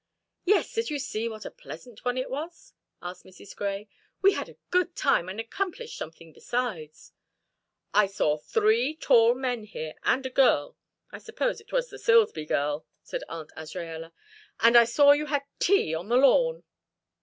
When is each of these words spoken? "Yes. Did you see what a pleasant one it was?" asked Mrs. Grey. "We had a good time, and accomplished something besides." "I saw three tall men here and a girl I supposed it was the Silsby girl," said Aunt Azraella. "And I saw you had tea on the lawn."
"Yes. 0.45 0.73
Did 0.73 0.89
you 0.89 0.97
see 0.97 1.29
what 1.29 1.45
a 1.45 1.51
pleasant 1.51 2.03
one 2.03 2.17
it 2.17 2.31
was?" 2.31 2.73
asked 3.03 3.23
Mrs. 3.23 3.55
Grey. 3.55 3.87
"We 4.23 4.33
had 4.33 4.49
a 4.49 4.57
good 4.71 4.95
time, 4.95 5.29
and 5.29 5.39
accomplished 5.39 5.95
something 5.95 6.33
besides." 6.33 7.11
"I 7.93 8.07
saw 8.07 8.39
three 8.39 8.95
tall 8.95 9.35
men 9.35 9.63
here 9.63 9.93
and 10.03 10.25
a 10.25 10.31
girl 10.31 10.75
I 11.11 11.19
supposed 11.19 11.61
it 11.61 11.71
was 11.71 11.91
the 11.91 11.99
Silsby 11.99 12.45
girl," 12.47 12.87
said 13.03 13.23
Aunt 13.29 13.51
Azraella. 13.55 14.11
"And 14.59 14.75
I 14.75 14.85
saw 14.85 15.11
you 15.11 15.27
had 15.27 15.43
tea 15.59 15.93
on 15.93 16.09
the 16.09 16.17
lawn." 16.17 16.63